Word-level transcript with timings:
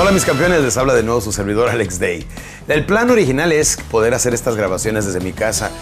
Hola 0.00 0.12
mis 0.12 0.24
campeones, 0.24 0.62
les 0.62 0.76
habla 0.76 0.94
de 0.94 1.02
nuevo 1.02 1.20
su 1.20 1.32
servidor 1.32 1.70
Alex 1.70 1.98
Day. 1.98 2.24
El 2.68 2.86
plan 2.86 3.10
original 3.10 3.50
es 3.50 3.76
poder 3.90 4.14
hacer 4.14 4.32
estas 4.32 4.54
grabaciones 4.54 5.06
desde 5.06 5.18
mi 5.18 5.32
casa, 5.32 5.72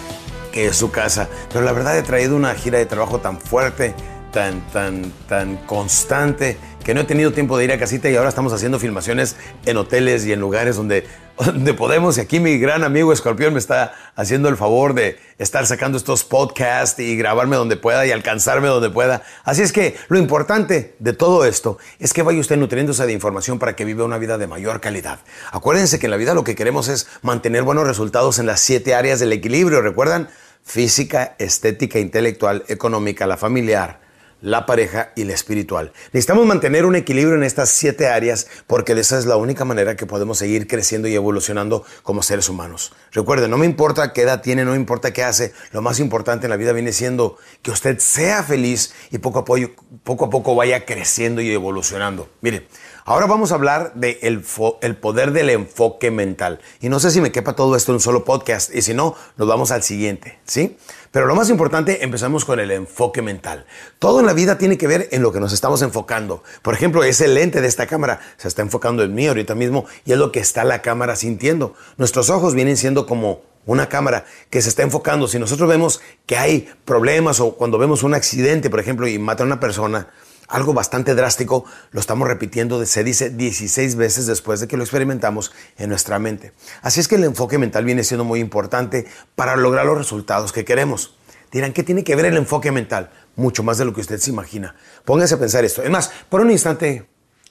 que 0.51 0.65
es 0.65 0.75
su 0.75 0.89
casa, 0.89 1.29
pero 1.53 1.63
la 1.63 1.71
verdad 1.71 1.95
he 1.95 2.01
traído 2.01 2.35
una 2.35 2.55
gira 2.55 2.79
de 2.79 2.87
trabajo 2.87 3.19
tan 3.19 3.39
fuerte, 3.39 3.93
tan, 4.33 4.61
tan, 4.71 5.11
tan 5.29 5.57
constante, 5.57 6.57
que 6.87 6.93
no 6.93 7.01
he 7.01 7.03
tenido 7.03 7.33
tiempo 7.33 7.57
de 7.57 7.65
ir 7.65 7.73
a 7.73 7.77
casita 7.77 8.09
y 8.09 8.15
ahora 8.15 8.29
estamos 8.29 8.53
haciendo 8.53 8.79
filmaciones 8.79 9.35
en 9.65 9.75
hoteles 9.75 10.25
y 10.25 10.31
en 10.31 10.39
lugares 10.39 10.77
donde, 10.77 11.05
donde 11.37 11.73
podemos. 11.73 12.17
Y 12.17 12.21
aquí 12.21 12.39
mi 12.39 12.57
gran 12.59 12.85
amigo 12.85 13.11
Escorpión 13.11 13.51
me 13.51 13.59
está 13.59 13.93
haciendo 14.15 14.47
el 14.47 14.55
favor 14.55 14.93
de 14.93 15.19
estar 15.37 15.67
sacando 15.67 15.97
estos 15.97 16.23
podcasts 16.23 16.97
y 17.01 17.17
grabarme 17.17 17.57
donde 17.57 17.75
pueda 17.75 18.05
y 18.05 18.11
alcanzarme 18.11 18.69
donde 18.69 18.89
pueda. 18.89 19.23
Así 19.43 19.63
es 19.63 19.73
que 19.73 19.97
lo 20.07 20.17
importante 20.17 20.95
de 20.99 21.11
todo 21.11 21.43
esto 21.43 21.77
es 21.99 22.13
que 22.13 22.23
vaya 22.23 22.39
usted 22.39 22.55
nutriéndose 22.55 23.05
de 23.05 23.11
información 23.11 23.59
para 23.59 23.75
que 23.75 23.83
viva 23.83 24.05
una 24.05 24.17
vida 24.17 24.37
de 24.37 24.47
mayor 24.47 24.79
calidad. 24.79 25.19
Acuérdense 25.51 25.99
que 25.99 26.05
en 26.05 26.11
la 26.11 26.17
vida 26.17 26.35
lo 26.35 26.45
que 26.45 26.55
queremos 26.55 26.87
es 26.87 27.09
mantener 27.21 27.63
buenos 27.63 27.85
resultados 27.85 28.39
en 28.39 28.45
las 28.45 28.61
siete 28.61 28.95
áreas 28.95 29.19
del 29.19 29.33
equilibrio. 29.33 29.81
¿Recuerdan? 29.81 30.29
Física, 30.63 31.35
estética, 31.37 31.99
intelectual, 31.99 32.63
económica, 32.69 33.27
la 33.27 33.35
familiar 33.35 34.06
la 34.41 34.65
pareja 34.65 35.11
y 35.15 35.23
la 35.23 35.33
espiritual. 35.33 35.91
Necesitamos 36.13 36.45
mantener 36.45 36.85
un 36.85 36.95
equilibrio 36.95 37.35
en 37.35 37.43
estas 37.43 37.69
siete 37.69 38.07
áreas 38.07 38.47
porque 38.67 38.93
esa 38.93 39.17
es 39.17 39.25
la 39.25 39.37
única 39.37 39.65
manera 39.65 39.95
que 39.95 40.05
podemos 40.05 40.37
seguir 40.37 40.67
creciendo 40.67 41.07
y 41.07 41.15
evolucionando 41.15 41.83
como 42.03 42.23
seres 42.23 42.49
humanos. 42.49 42.93
Recuerde, 43.11 43.47
no 43.47 43.57
me 43.57 43.65
importa 43.65 44.13
qué 44.13 44.21
edad 44.21 44.41
tiene, 44.41 44.65
no 44.65 44.71
me 44.71 44.77
importa 44.77 45.13
qué 45.13 45.23
hace, 45.23 45.53
lo 45.71 45.81
más 45.81 45.99
importante 45.99 46.45
en 46.45 46.51
la 46.51 46.57
vida 46.57 46.73
viene 46.73 46.93
siendo 46.93 47.37
que 47.61 47.71
usted 47.71 47.99
sea 47.99 48.43
feliz 48.43 48.93
y 49.11 49.17
poco 49.17 49.39
a 49.39 49.45
poco, 49.45 49.71
poco, 50.03 50.25
a 50.25 50.29
poco 50.29 50.55
vaya 50.55 50.85
creciendo 50.85 51.41
y 51.41 51.51
evolucionando. 51.51 52.29
Mire, 52.41 52.67
Ahora 53.09 53.25
vamos 53.25 53.53
a 53.53 53.55
hablar 53.55 53.93
del 53.93 54.19
de 54.19 54.77
el 54.81 54.97
poder 54.97 55.31
del 55.31 55.49
enfoque 55.49 56.11
mental. 56.11 56.59
Y 56.81 56.89
no 56.89 56.99
sé 56.99 57.09
si 57.09 57.21
me 57.21 57.31
quepa 57.31 57.55
todo 57.55 57.77
esto 57.77 57.93
en 57.93 57.95
un 57.95 57.99
solo 58.01 58.25
podcast, 58.25 58.75
y 58.75 58.81
si 58.81 58.93
no, 58.93 59.15
nos 59.37 59.47
vamos 59.47 59.71
al 59.71 59.81
siguiente, 59.81 60.39
¿sí? 60.43 60.75
Pero 61.11 61.25
lo 61.25 61.33
más 61.33 61.49
importante, 61.49 62.03
empezamos 62.03 62.43
con 62.43 62.59
el 62.59 62.69
enfoque 62.69 63.21
mental. 63.21 63.65
Todo 63.97 64.19
en 64.19 64.25
la 64.25 64.33
vida 64.33 64.57
tiene 64.57 64.77
que 64.77 64.87
ver 64.87 65.07
en 65.13 65.21
lo 65.21 65.31
que 65.31 65.39
nos 65.39 65.53
estamos 65.53 65.81
enfocando. 65.83 66.43
Por 66.61 66.73
ejemplo, 66.73 67.01
ese 67.05 67.29
lente 67.29 67.61
de 67.61 67.69
esta 67.69 67.87
cámara 67.87 68.19
se 68.35 68.49
está 68.49 68.61
enfocando 68.61 69.03
en 69.03 69.15
mí 69.15 69.25
ahorita 69.25 69.55
mismo 69.55 69.85
y 70.03 70.11
es 70.11 70.17
lo 70.17 70.33
que 70.33 70.41
está 70.41 70.65
la 70.65 70.81
cámara 70.81 71.15
sintiendo. 71.15 71.75
Nuestros 71.95 72.29
ojos 72.29 72.55
vienen 72.55 72.75
siendo 72.75 73.05
como 73.05 73.41
una 73.65 73.87
cámara 73.87 74.25
que 74.49 74.61
se 74.61 74.67
está 74.67 74.83
enfocando. 74.83 75.29
Si 75.29 75.39
nosotros 75.39 75.69
vemos 75.69 76.01
que 76.25 76.37
hay 76.37 76.69
problemas 76.83 77.39
o 77.39 77.53
cuando 77.53 77.77
vemos 77.77 78.03
un 78.03 78.13
accidente, 78.13 78.69
por 78.69 78.81
ejemplo, 78.81 79.07
y 79.07 79.17
mata 79.17 79.43
a 79.43 79.45
una 79.45 79.61
persona, 79.61 80.09
algo 80.47 80.73
bastante 80.73 81.15
drástico, 81.15 81.65
lo 81.91 81.99
estamos 81.99 82.27
repitiendo, 82.27 82.83
se 82.85 83.03
dice 83.03 83.29
16 83.29 83.95
veces 83.95 84.25
después 84.25 84.59
de 84.59 84.67
que 84.67 84.77
lo 84.77 84.83
experimentamos 84.83 85.51
en 85.77 85.89
nuestra 85.89 86.19
mente. 86.19 86.53
Así 86.81 86.99
es 86.99 87.07
que 87.07 87.15
el 87.15 87.23
enfoque 87.23 87.57
mental 87.57 87.85
viene 87.85 88.03
siendo 88.03 88.23
muy 88.23 88.39
importante 88.39 89.05
para 89.35 89.55
lograr 89.55 89.85
los 89.85 89.97
resultados 89.97 90.51
que 90.51 90.65
queremos. 90.65 91.15
Dirán, 91.51 91.73
¿qué 91.73 91.83
tiene 91.83 92.03
que 92.03 92.15
ver 92.15 92.25
el 92.25 92.37
enfoque 92.37 92.71
mental? 92.71 93.09
Mucho 93.35 93.63
más 93.63 93.77
de 93.77 93.85
lo 93.85 93.93
que 93.93 94.01
usted 94.01 94.19
se 94.19 94.29
imagina. 94.29 94.75
Póngase 95.05 95.35
a 95.35 95.39
pensar 95.39 95.63
esto. 95.63 95.81
Es 95.81 95.89
más, 95.89 96.11
por 96.29 96.41
un 96.41 96.51
instante 96.51 97.07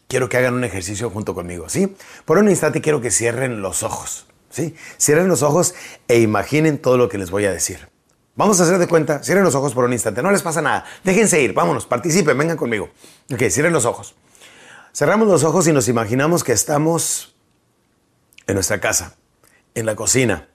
quiero 0.09 0.29
que 0.29 0.37
hagan 0.37 0.55
un 0.55 0.65
ejercicio 0.65 1.11
junto 1.11 1.35
conmigo, 1.35 1.69
¿sí? 1.69 1.97
Por 2.25 2.39
un 2.39 2.49
instante 2.49 2.81
quiero 2.81 3.01
que 3.01 3.11
cierren 3.11 3.63
los 3.63 3.83
ojos, 3.83 4.27
¿sí? 4.51 4.75
Cierren 4.99 5.29
los 5.29 5.43
ojos 5.43 5.75
e 6.09 6.21
imaginen 6.21 6.79
todo 6.79 6.97
lo 6.97 7.09
que 7.09 7.19
les 7.19 7.31
voy 7.31 7.47
a 7.47 7.53
decir. 7.53 7.89
Vamos 8.37 8.61
a 8.61 8.65
hacer 8.65 8.77
de 8.79 8.87
cuenta, 8.87 9.23
cierren 9.23 9.45
los 9.45 9.55
ojos 9.55 9.73
por 9.73 9.85
un 9.85 9.95
instante, 9.95 10.23
no 10.23 10.31
les 10.31 10.43
pasa 10.43 10.61
nada, 10.61 10.85
déjense 11.03 11.41
ir, 11.41 11.55
vámonos, 11.55 11.87
participen, 11.87 12.37
vengan 12.37 12.59
conmigo. 12.59 12.91
Ok, 13.33 13.43
cierren 13.49 13.73
los 13.73 13.87
ojos. 13.87 14.15
Cerramos 14.93 15.27
los 15.27 15.43
ojos 15.43 15.67
y 15.69 15.73
nos 15.73 15.89
imaginamos 15.89 16.45
que 16.45 16.53
estamos 16.53 17.35
en 18.47 18.55
nuestra 18.55 18.79
casa, 18.79 19.15
en 19.75 19.87
la 19.87 19.97
cocina. 19.97 20.49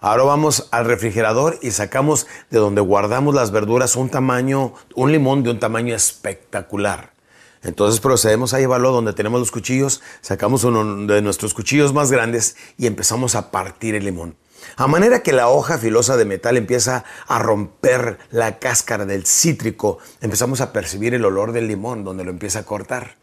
Ahora 0.00 0.24
vamos 0.24 0.68
al 0.70 0.84
refrigerador 0.84 1.58
y 1.62 1.70
sacamos 1.70 2.26
de 2.50 2.58
donde 2.58 2.82
guardamos 2.82 3.34
las 3.34 3.52
verduras 3.52 3.96
un 3.96 4.10
tamaño, 4.10 4.74
un 4.94 5.10
limón 5.10 5.42
de 5.42 5.50
un 5.50 5.58
tamaño 5.58 5.94
espectacular. 5.94 7.14
Entonces 7.62 8.00
procedemos 8.00 8.52
a 8.52 8.58
llevarlo 8.58 8.92
donde 8.92 9.14
tenemos 9.14 9.40
los 9.40 9.50
cuchillos, 9.50 10.02
sacamos 10.20 10.64
uno 10.64 11.06
de 11.06 11.22
nuestros 11.22 11.54
cuchillos 11.54 11.94
más 11.94 12.12
grandes 12.12 12.56
y 12.76 12.86
empezamos 12.86 13.34
a 13.34 13.50
partir 13.50 13.94
el 13.94 14.04
limón. 14.04 14.36
A 14.76 14.86
manera 14.86 15.22
que 15.22 15.32
la 15.32 15.48
hoja 15.48 15.78
filosa 15.78 16.16
de 16.16 16.24
metal 16.24 16.56
empieza 16.56 17.04
a 17.26 17.38
romper 17.38 18.18
la 18.30 18.58
cáscara 18.58 19.04
del 19.06 19.26
cítrico, 19.26 19.98
empezamos 20.20 20.60
a 20.60 20.72
percibir 20.72 21.14
el 21.14 21.24
olor 21.24 21.52
del 21.52 21.68
limón 21.68 22.04
donde 22.04 22.24
lo 22.24 22.30
empieza 22.30 22.60
a 22.60 22.64
cortar. 22.64 23.16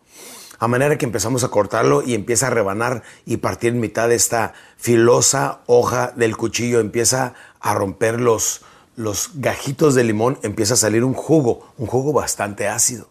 A 0.60 0.68
manera 0.68 0.98
que 0.98 1.06
empezamos 1.06 1.44
a 1.44 1.48
cortarlo 1.48 2.04
y 2.04 2.14
empieza 2.14 2.48
a 2.48 2.52
rebanar 2.52 3.02
y 3.26 3.38
partir 3.38 3.74
en 3.74 3.80
mitad 3.80 4.10
de 4.10 4.16
esta 4.16 4.54
filosa 4.78 5.62
hoja 5.66 6.14
del 6.16 6.38
cuchillo, 6.38 6.80
empieza 6.80 7.34
a 7.60 7.74
romper 7.74 8.22
los, 8.22 8.62
los 8.96 9.32
gajitos 9.34 9.96
de 9.96 10.04
limón, 10.04 10.38
empieza 10.44 10.76
a 10.76 10.78
salir 10.78 11.04
un 11.04 11.16
jugo, 11.16 11.74
un 11.78 11.88
jugo 11.88 12.14
bastante 12.14 12.68
ácido. 12.68 13.10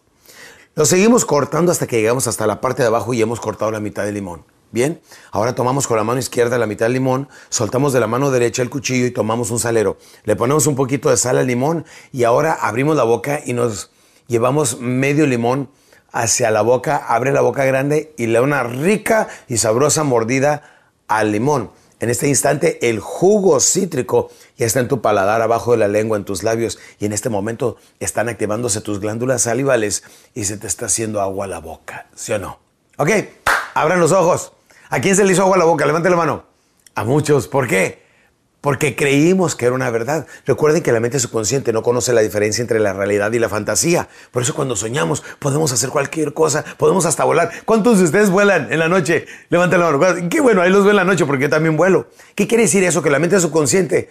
Lo 0.75 0.85
seguimos 0.85 1.25
cortando 1.25 1.73
hasta 1.73 1.87
que 1.87 1.97
llegamos 1.97 2.27
hasta 2.27 2.47
la 2.47 2.61
parte 2.61 2.83
de 2.83 2.87
abajo 2.87 3.13
y 3.13 3.21
hemos 3.21 3.41
cortado 3.41 3.71
la 3.71 3.81
mitad 3.81 4.05
del 4.05 4.13
limón. 4.13 4.45
Bien, 4.71 5.01
ahora 5.31 5.53
tomamos 5.53 5.85
con 5.85 5.97
la 5.97 6.05
mano 6.05 6.19
izquierda 6.19 6.57
la 6.57 6.65
mitad 6.65 6.85
del 6.85 6.93
limón, 6.93 7.27
soltamos 7.49 7.91
de 7.91 7.99
la 7.99 8.07
mano 8.07 8.31
derecha 8.31 8.61
el 8.61 8.69
cuchillo 8.69 9.05
y 9.05 9.11
tomamos 9.11 9.51
un 9.51 9.59
salero. 9.59 9.97
Le 10.23 10.37
ponemos 10.37 10.65
un 10.65 10.75
poquito 10.75 11.09
de 11.09 11.17
sal 11.17 11.37
al 11.37 11.47
limón 11.47 11.85
y 12.13 12.23
ahora 12.23 12.53
abrimos 12.53 12.95
la 12.95 13.03
boca 13.03 13.41
y 13.45 13.51
nos 13.51 13.91
llevamos 14.27 14.79
medio 14.79 15.27
limón 15.27 15.69
hacia 16.13 16.51
la 16.51 16.61
boca, 16.61 16.95
abre 16.95 17.33
la 17.33 17.41
boca 17.41 17.65
grande 17.65 18.13
y 18.17 18.27
le 18.27 18.33
da 18.33 18.41
una 18.41 18.63
rica 18.63 19.27
y 19.49 19.57
sabrosa 19.57 20.05
mordida 20.05 20.63
al 21.09 21.33
limón. 21.33 21.71
En 21.99 22.09
este 22.09 22.29
instante 22.29 22.89
el 22.89 22.99
jugo 22.99 23.59
cítrico 23.59 24.31
ya 24.57 24.65
está 24.65 24.79
en 24.79 24.87
tu 24.87 25.01
paladar, 25.01 25.41
abajo 25.41 25.73
de 25.73 25.77
la 25.79 25.89
lengua, 25.89 26.17
en 26.17 26.23
tus 26.23 26.43
labios 26.43 26.79
y 26.97 27.05
en 27.05 27.13
este 27.13 27.29
momento 27.29 27.75
están 27.99 28.29
activándose 28.29 28.79
tus 28.79 29.01
glándulas 29.01 29.41
salivales 29.41 30.03
y 30.33 30.45
se 30.45 30.57
te 30.57 30.67
está 30.67 30.85
haciendo 30.85 31.19
agua 31.19 31.45
a 31.45 31.49
la 31.49 31.59
boca, 31.59 32.07
¿sí 32.15 32.31
o 32.31 32.39
no? 32.39 32.59
Ok, 32.97 33.09
abran 33.73 33.99
los 33.99 34.11
ojos. 34.13 34.53
¿A 34.91 34.99
quién 34.99 35.15
se 35.15 35.23
le 35.23 35.31
hizo 35.31 35.43
agua 35.43 35.57
la 35.57 35.63
boca? 35.63 35.85
Levante 35.85 36.09
la 36.09 36.17
mano. 36.17 36.43
A 36.95 37.05
muchos. 37.05 37.47
¿Por 37.47 37.65
qué? 37.65 38.03
Porque 38.59 38.93
creímos 38.93 39.55
que 39.55 39.65
era 39.65 39.73
una 39.73 39.89
verdad. 39.89 40.27
Recuerden 40.45 40.83
que 40.83 40.91
la 40.91 40.99
mente 40.99 41.17
subconsciente 41.17 41.71
no 41.71 41.81
conoce 41.81 42.11
la 42.11 42.19
diferencia 42.19 42.61
entre 42.61 42.77
la 42.77 42.91
realidad 42.91 43.31
y 43.31 43.39
la 43.39 43.47
fantasía. 43.47 44.09
Por 44.31 44.43
eso 44.43 44.53
cuando 44.53 44.75
soñamos 44.75 45.23
podemos 45.39 45.71
hacer 45.71 45.91
cualquier 45.91 46.33
cosa, 46.33 46.65
podemos 46.77 47.05
hasta 47.05 47.23
volar. 47.23 47.51
¿Cuántos 47.63 47.99
de 47.99 48.03
ustedes 48.03 48.29
vuelan 48.29 48.67
en 48.69 48.79
la 48.79 48.89
noche? 48.89 49.27
Levanten 49.47 49.79
la 49.79 49.91
mano. 49.91 50.27
Qué 50.29 50.41
bueno, 50.41 50.61
ahí 50.61 50.69
los 50.69 50.83
veo 50.83 50.91
en 50.91 50.97
la 50.97 51.05
noche 51.05 51.25
porque 51.25 51.43
yo 51.43 51.49
también 51.49 51.77
vuelo. 51.77 52.09
¿Qué 52.35 52.45
quiere 52.45 52.63
decir 52.63 52.83
eso? 52.83 53.01
Que 53.01 53.09
la 53.09 53.19
mente 53.19 53.39
subconsciente 53.39 54.09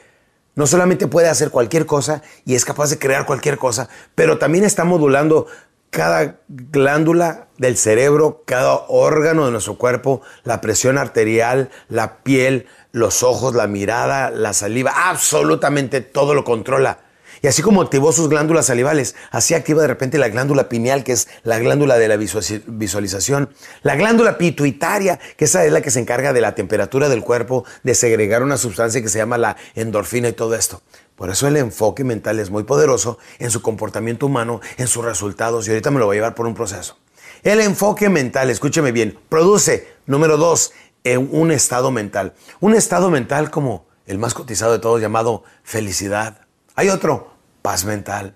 no 0.54 0.66
solamente 0.66 1.06
puede 1.08 1.28
hacer 1.28 1.50
cualquier 1.50 1.84
cosa 1.84 2.22
y 2.46 2.54
es 2.54 2.64
capaz 2.64 2.88
de 2.88 2.98
crear 2.98 3.26
cualquier 3.26 3.58
cosa, 3.58 3.90
pero 4.14 4.38
también 4.38 4.64
está 4.64 4.84
modulando 4.84 5.46
cada 5.90 6.40
glándula 6.48 7.48
del 7.58 7.76
cerebro, 7.76 8.42
cada 8.46 8.74
órgano 8.88 9.44
de 9.44 9.52
nuestro 9.52 9.76
cuerpo, 9.76 10.22
la 10.44 10.60
presión 10.60 10.98
arterial, 10.98 11.70
la 11.88 12.22
piel, 12.22 12.66
los 12.92 13.22
ojos, 13.22 13.54
la 13.54 13.66
mirada, 13.66 14.30
la 14.30 14.52
saliva, 14.52 14.92
absolutamente 15.08 16.00
todo 16.00 16.34
lo 16.34 16.44
controla. 16.44 17.00
Y 17.42 17.46
así 17.46 17.62
como 17.62 17.80
activó 17.80 18.12
sus 18.12 18.28
glándulas 18.28 18.66
salivales, 18.66 19.14
así 19.30 19.54
activa 19.54 19.80
de 19.80 19.88
repente 19.88 20.18
la 20.18 20.28
glándula 20.28 20.68
pineal, 20.68 21.04
que 21.04 21.12
es 21.12 21.26
la 21.42 21.58
glándula 21.58 21.96
de 21.96 22.06
la 22.06 22.16
visualización, 22.18 23.48
la 23.82 23.96
glándula 23.96 24.36
pituitaria, 24.36 25.18
que 25.36 25.46
esa 25.46 25.64
es 25.64 25.72
la 25.72 25.80
que 25.80 25.90
se 25.90 26.00
encarga 26.00 26.34
de 26.34 26.42
la 26.42 26.54
temperatura 26.54 27.08
del 27.08 27.22
cuerpo, 27.22 27.64
de 27.82 27.94
segregar 27.94 28.42
una 28.42 28.58
sustancia 28.58 29.00
que 29.00 29.08
se 29.08 29.18
llama 29.18 29.38
la 29.38 29.56
endorfina 29.74 30.28
y 30.28 30.32
todo 30.34 30.54
esto. 30.54 30.82
Por 31.20 31.28
eso 31.28 31.46
el 31.46 31.58
enfoque 31.58 32.02
mental 32.02 32.38
es 32.38 32.48
muy 32.48 32.62
poderoso 32.62 33.18
en 33.38 33.50
su 33.50 33.60
comportamiento 33.60 34.24
humano, 34.24 34.62
en 34.78 34.86
sus 34.86 35.04
resultados, 35.04 35.66
y 35.66 35.70
ahorita 35.70 35.90
me 35.90 35.98
lo 35.98 36.06
voy 36.06 36.14
a 36.14 36.20
llevar 36.20 36.34
por 36.34 36.46
un 36.46 36.54
proceso. 36.54 36.96
El 37.42 37.60
enfoque 37.60 38.08
mental, 38.08 38.48
escúcheme 38.48 38.90
bien, 38.90 39.18
produce, 39.28 39.86
número 40.06 40.38
dos, 40.38 40.72
un 41.04 41.50
estado 41.50 41.90
mental. 41.90 42.32
Un 42.60 42.74
estado 42.74 43.10
mental 43.10 43.50
como 43.50 43.84
el 44.06 44.16
más 44.16 44.32
cotizado 44.32 44.72
de 44.72 44.78
todos 44.78 44.98
llamado 44.98 45.44
felicidad. 45.62 46.46
Hay 46.74 46.88
otro, 46.88 47.34
paz 47.60 47.84
mental, 47.84 48.34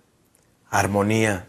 armonía, 0.69 1.49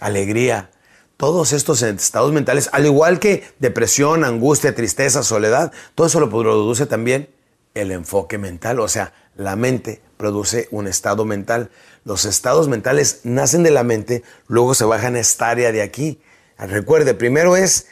alegría. 0.00 0.72
Todos 1.16 1.52
estos 1.52 1.80
estados 1.82 2.32
mentales, 2.32 2.70
al 2.72 2.86
igual 2.86 3.20
que 3.20 3.48
depresión, 3.60 4.24
angustia, 4.24 4.74
tristeza, 4.74 5.22
soledad, 5.22 5.70
todo 5.94 6.08
eso 6.08 6.18
lo 6.18 6.28
produce 6.28 6.86
también 6.86 7.35
el 7.76 7.92
enfoque 7.92 8.38
mental, 8.38 8.80
o 8.80 8.88
sea, 8.88 9.12
la 9.36 9.54
mente 9.54 10.00
produce 10.16 10.68
un 10.70 10.86
estado 10.86 11.24
mental. 11.24 11.70
Los 12.04 12.24
estados 12.24 12.68
mentales 12.68 13.20
nacen 13.24 13.62
de 13.62 13.70
la 13.70 13.84
mente, 13.84 14.22
luego 14.48 14.74
se 14.74 14.84
bajan 14.84 15.14
a 15.14 15.20
esta 15.20 15.50
área 15.50 15.72
de 15.72 15.82
aquí. 15.82 16.20
Recuerde, 16.58 17.14
primero 17.14 17.56
es, 17.56 17.88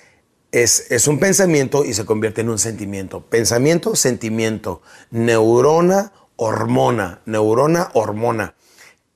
es, 0.53 0.91
es 0.91 1.07
un 1.07 1.19
pensamiento 1.19 1.85
y 1.85 1.95
se 1.95 2.07
convierte 2.07 2.41
en 2.41 2.49
un 2.49 2.59
sentimiento. 2.59 3.21
Pensamiento, 3.21 3.95
sentimiento, 3.95 4.81
neurona, 5.11 6.13
hormona, 6.37 7.21
neurona, 7.27 7.91
hormona. 7.93 8.55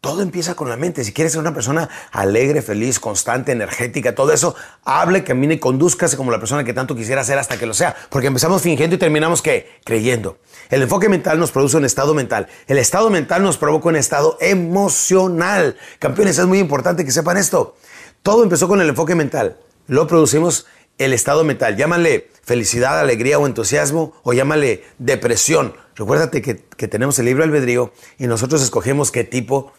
Todo 0.09 0.23
empieza 0.23 0.55
con 0.55 0.71
la 0.71 0.77
mente. 0.79 1.05
Si 1.05 1.13
quieres 1.13 1.33
ser 1.33 1.41
una 1.41 1.53
persona 1.53 1.87
alegre, 2.13 2.63
feliz, 2.63 2.99
constante, 2.99 3.53
energética, 3.53 4.15
todo 4.15 4.33
eso, 4.33 4.57
hable, 4.83 5.23
camine 5.23 5.55
y 5.55 5.59
conduzcase 5.59 6.17
como 6.17 6.31
la 6.31 6.39
persona 6.39 6.65
que 6.65 6.73
tanto 6.73 6.97
quisiera 6.97 7.23
ser 7.25 7.39
hasta 7.39 7.59
que 7.59 7.67
lo 7.67 7.75
sea. 7.75 7.95
Porque 8.09 8.29
empezamos 8.29 8.63
fingiendo 8.63 8.97
y 8.97 8.99
terminamos 8.99 9.43
¿qué? 9.43 9.69
creyendo. 9.85 10.39
El 10.71 10.81
enfoque 10.81 11.11
mental 11.11 11.39
nos 11.39 11.51
produce 11.51 11.77
un 11.77 11.85
estado 11.85 12.15
mental. 12.15 12.49
El 12.69 12.79
estado 12.79 13.11
mental 13.11 13.43
nos 13.43 13.59
provoca 13.59 13.91
un 13.91 13.97
estado 13.97 14.39
emocional. 14.41 15.77
Campeones, 15.99 16.39
es 16.39 16.47
muy 16.47 16.59
importante 16.59 17.05
que 17.05 17.13
sepan 17.13 17.37
esto. 17.37 17.77
Todo 18.23 18.43
empezó 18.43 18.67
con 18.67 18.81
el 18.81 18.89
enfoque 18.89 19.15
mental. 19.15 19.59
Lo 19.89 20.07
producimos 20.07 20.65
el 20.97 21.13
estado 21.13 21.45
mental. 21.45 21.77
Llámale 21.77 22.31
felicidad, 22.43 22.99
alegría 22.99 23.39
o 23.39 23.47
entusiasmo 23.47 24.15
o 24.23 24.33
llámale 24.33 24.85
depresión. 24.97 25.75
Recuérdate 25.97 26.41
que, 26.41 26.65
que 26.79 26.89
tenemos 26.89 27.19
el 27.19 27.27
libre 27.27 27.45
albedrío 27.45 27.93
y 28.19 28.27
nosotros 28.27 28.63
escogemos 28.63 29.11
qué 29.11 29.25
tipo 29.25 29.67
de 29.67 29.79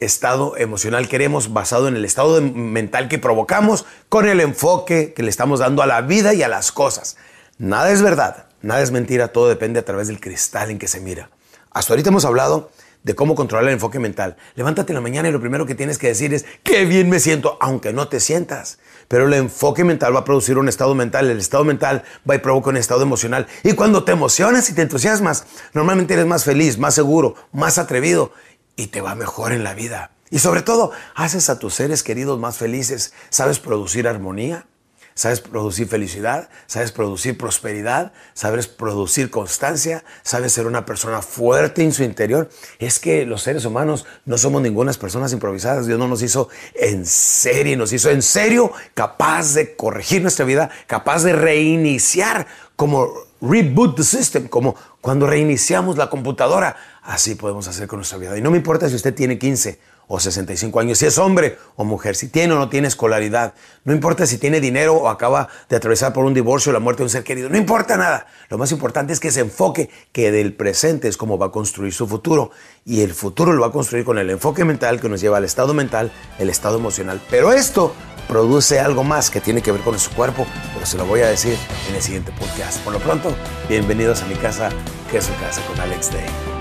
estado 0.00 0.56
emocional 0.56 1.08
queremos 1.08 1.52
basado 1.52 1.86
en 1.86 1.96
el 1.96 2.04
estado 2.04 2.40
mental 2.40 3.08
que 3.08 3.18
provocamos 3.18 3.84
con 4.08 4.28
el 4.28 4.40
enfoque 4.40 5.12
que 5.12 5.22
le 5.22 5.30
estamos 5.30 5.60
dando 5.60 5.82
a 5.82 5.86
la 5.86 6.00
vida 6.00 6.34
y 6.34 6.42
a 6.42 6.48
las 6.48 6.72
cosas. 6.72 7.16
Nada 7.58 7.90
es 7.90 8.02
verdad, 8.02 8.46
nada 8.62 8.80
es 8.80 8.90
mentira, 8.90 9.28
todo 9.28 9.48
depende 9.48 9.78
a 9.78 9.84
través 9.84 10.08
del 10.08 10.20
cristal 10.20 10.70
en 10.70 10.78
que 10.78 10.88
se 10.88 11.00
mira. 11.00 11.30
Hasta 11.70 11.92
ahorita 11.92 12.08
hemos 12.08 12.24
hablado 12.24 12.70
de 13.02 13.14
cómo 13.14 13.34
controlar 13.34 13.66
el 13.68 13.74
enfoque 13.74 13.98
mental. 13.98 14.36
Levántate 14.56 14.92
en 14.92 14.96
la 14.96 15.00
mañana 15.00 15.28
y 15.28 15.32
lo 15.32 15.40
primero 15.40 15.66
que 15.66 15.74
tienes 15.74 15.98
que 15.98 16.08
decir 16.08 16.34
es, 16.34 16.44
qué 16.62 16.84
bien 16.84 17.08
me 17.08 17.20
siento, 17.20 17.56
aunque 17.60 17.92
no 17.92 18.08
te 18.08 18.20
sientas. 18.20 18.78
Pero 19.08 19.26
el 19.26 19.34
enfoque 19.34 19.84
mental 19.84 20.14
va 20.14 20.20
a 20.20 20.24
producir 20.24 20.58
un 20.58 20.68
estado 20.68 20.94
mental, 20.94 21.30
el 21.30 21.38
estado 21.38 21.64
mental 21.64 22.04
va 22.28 22.34
y 22.34 22.38
provoca 22.38 22.70
un 22.70 22.76
estado 22.76 23.02
emocional. 23.02 23.46
Y 23.62 23.72
cuando 23.72 24.04
te 24.04 24.12
emocionas 24.12 24.68
y 24.70 24.74
te 24.74 24.82
entusiasmas, 24.82 25.46
normalmente 25.72 26.14
eres 26.14 26.26
más 26.26 26.44
feliz, 26.44 26.78
más 26.78 26.94
seguro, 26.94 27.34
más 27.52 27.78
atrevido 27.78 28.32
y 28.80 28.86
te 28.86 29.00
va 29.00 29.14
mejor 29.14 29.52
en 29.52 29.62
la 29.62 29.74
vida. 29.74 30.12
Y 30.30 30.38
sobre 30.38 30.62
todo, 30.62 30.92
haces 31.14 31.50
a 31.50 31.58
tus 31.58 31.74
seres 31.74 32.02
queridos 32.02 32.38
más 32.38 32.56
felices. 32.56 33.12
¿Sabes 33.28 33.58
producir 33.58 34.08
armonía? 34.08 34.66
¿Sabes 35.12 35.40
producir 35.40 35.86
felicidad? 35.86 36.48
¿Sabes 36.66 36.92
producir 36.92 37.36
prosperidad? 37.36 38.12
¿Sabes 38.32 38.68
producir 38.68 39.28
constancia? 39.28 40.02
¿Sabes 40.22 40.52
ser 40.52 40.66
una 40.66 40.86
persona 40.86 41.20
fuerte 41.20 41.82
en 41.82 41.92
su 41.92 42.04
interior? 42.04 42.48
Es 42.78 43.00
que 43.00 43.26
los 43.26 43.42
seres 43.42 43.66
humanos 43.66 44.06
no 44.24 44.38
somos 44.38 44.62
ninguna 44.62 44.92
personas 44.94 45.32
improvisadas. 45.34 45.86
Dios 45.86 45.98
no 45.98 46.08
nos 46.08 46.22
hizo 46.22 46.48
en 46.74 47.04
serie, 47.04 47.76
nos 47.76 47.92
hizo 47.92 48.08
en 48.08 48.22
serio 48.22 48.72
capaz 48.94 49.52
de 49.52 49.76
corregir 49.76 50.22
nuestra 50.22 50.46
vida, 50.46 50.70
capaz 50.86 51.22
de 51.24 51.34
reiniciar 51.34 52.46
como 52.76 53.29
reboot 53.40 53.96
the 53.96 54.04
system, 54.04 54.48
como 54.48 54.74
cuando 55.00 55.26
reiniciamos 55.26 55.96
la 55.96 56.10
computadora. 56.10 56.76
Así 57.02 57.34
podemos 57.34 57.66
hacer 57.68 57.88
con 57.88 57.98
nuestra 57.98 58.18
vida. 58.18 58.36
Y 58.36 58.42
no 58.42 58.50
me 58.50 58.58
importa 58.58 58.88
si 58.88 58.94
usted 58.94 59.14
tiene 59.14 59.38
15 59.38 59.78
o 60.12 60.18
65 60.18 60.80
años, 60.80 60.98
si 60.98 61.06
es 61.06 61.18
hombre 61.18 61.56
o 61.76 61.84
mujer, 61.84 62.16
si 62.16 62.26
tiene 62.26 62.52
o 62.52 62.58
no 62.58 62.68
tiene 62.68 62.88
escolaridad, 62.88 63.54
no 63.84 63.92
importa 63.92 64.26
si 64.26 64.38
tiene 64.38 64.60
dinero 64.60 64.96
o 64.96 65.08
acaba 65.08 65.46
de 65.68 65.76
atravesar 65.76 66.12
por 66.12 66.24
un 66.24 66.34
divorcio 66.34 66.70
o 66.70 66.72
la 66.72 66.80
muerte 66.80 66.98
de 66.98 67.04
un 67.04 67.10
ser 67.10 67.22
querido, 67.22 67.48
no 67.48 67.56
importa 67.56 67.96
nada. 67.96 68.26
Lo 68.48 68.58
más 68.58 68.72
importante 68.72 69.12
es 69.12 69.20
que 69.20 69.30
se 69.30 69.38
enfoque 69.38 69.88
que 70.10 70.32
del 70.32 70.52
presente 70.52 71.06
es 71.06 71.16
como 71.16 71.38
va 71.38 71.46
a 71.46 71.52
construir 71.52 71.92
su 71.92 72.08
futuro 72.08 72.50
y 72.84 73.02
el 73.02 73.14
futuro 73.14 73.52
lo 73.52 73.60
va 73.60 73.68
a 73.68 73.72
construir 73.72 74.04
con 74.04 74.18
el 74.18 74.30
enfoque 74.30 74.64
mental 74.64 75.00
que 75.00 75.08
nos 75.08 75.20
lleva 75.20 75.36
al 75.36 75.44
estado 75.44 75.74
mental, 75.74 76.10
el 76.40 76.50
estado 76.50 76.78
emocional. 76.78 77.22
Pero 77.30 77.52
esto 77.52 77.94
produce 78.30 78.78
algo 78.78 79.02
más 79.02 79.28
que 79.28 79.40
tiene 79.40 79.60
que 79.60 79.72
ver 79.72 79.80
con 79.80 79.98
su 79.98 80.08
cuerpo, 80.12 80.46
pero 80.72 80.86
se 80.86 80.96
lo 80.96 81.04
voy 81.04 81.20
a 81.20 81.26
decir 81.26 81.58
en 81.88 81.96
el 81.96 82.00
siguiente 82.00 82.30
podcast. 82.30 82.78
Por 82.84 82.92
lo 82.92 83.00
pronto, 83.00 83.34
bienvenidos 83.68 84.22
a 84.22 84.26
mi 84.26 84.36
casa, 84.36 84.70
que 85.10 85.18
es 85.18 85.24
su 85.24 85.34
casa 85.34 85.60
con 85.66 85.80
Alex 85.80 86.12
Day. 86.12 86.59